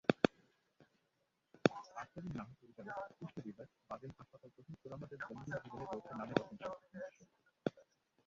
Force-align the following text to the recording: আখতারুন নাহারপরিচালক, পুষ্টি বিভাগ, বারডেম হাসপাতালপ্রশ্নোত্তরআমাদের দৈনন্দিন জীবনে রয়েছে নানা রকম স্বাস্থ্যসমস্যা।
আখতারুন 1.95 2.31
নাহারপরিচালক, 2.37 2.95
পুষ্টি 3.17 3.39
বিভাগ, 3.45 3.67
বারডেম 3.89 4.11
হাসপাতালপ্রশ্নোত্তরআমাদের 4.17 5.19
দৈনন্দিন 5.21 5.57
জীবনে 5.63 5.85
রয়েছে 5.85 6.11
নানা 6.11 6.25
রকম 6.31 6.55
স্বাস্থ্যসমস্যা। 6.59 7.81